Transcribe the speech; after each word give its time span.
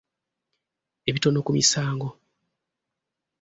Ebitono 1.09 1.39
ku 1.45 1.51
misango. 1.57 2.07